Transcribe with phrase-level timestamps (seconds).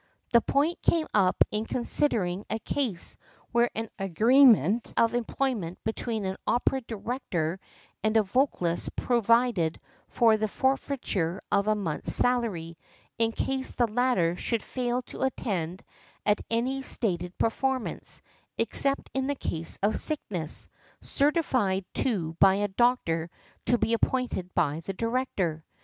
[0.33, 3.17] The point came up in considering a case
[3.51, 7.59] where an agreement of employment between an opera director
[8.03, 12.79] and a vocalist provided for the forfeiture of a month's salary
[13.19, 15.83] in case the latter should fail to attend
[16.25, 18.23] at any stated performance,
[18.57, 20.67] except in the case of sickness,
[21.01, 23.29] certified to by a doctor
[23.67, 25.63] to be appointed by the director.